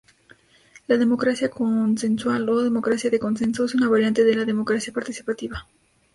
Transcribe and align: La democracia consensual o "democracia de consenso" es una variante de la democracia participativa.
La 0.87 0.97
democracia 0.97 1.49
consensual 1.51 2.49
o 2.49 2.63
"democracia 2.63 3.11
de 3.11 3.19
consenso" 3.19 3.65
es 3.65 3.75
una 3.75 3.87
variante 3.87 4.23
de 4.23 4.35
la 4.35 4.45
democracia 4.45 4.91
participativa. 4.91 5.67